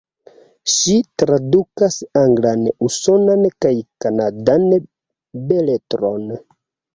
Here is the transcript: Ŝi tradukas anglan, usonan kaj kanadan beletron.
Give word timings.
Ŝi 0.75 0.93
tradukas 1.21 1.97
anglan, 2.21 2.63
usonan 2.87 3.45
kaj 3.67 3.75
kanadan 4.07 4.67
beletron. 5.53 6.27